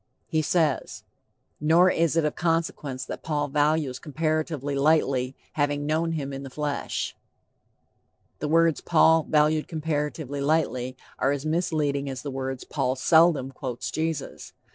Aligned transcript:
He 0.25 0.41
says: 0.41 1.03
"Nor 1.59 1.91
is 1.91 2.17
it 2.17 2.25
of 2.25 2.33
consequence 2.33 3.05
that 3.05 3.21
Paul 3.21 3.47
values 3.49 3.99
comparatively 3.99 4.73
lightly, 4.73 5.35
having 5.51 5.85
known 5.85 6.13
him 6.13 6.33
in 6.33 6.41
the 6.41 6.49
flesh." 6.49 7.15
The 8.39 8.47
words 8.47 8.81
"Paul 8.81 9.21
valued 9.29 9.67
comparatively 9.67 10.41
lightly" 10.41 10.97
are 11.19 11.31
as 11.31 11.45
misleading 11.45 12.09
as 12.09 12.23
the 12.23 12.31
words 12.31 12.63
"Paul 12.63 12.95
seldom 12.95 13.51
quotes 13.51 13.91
Jesus." 13.91 14.53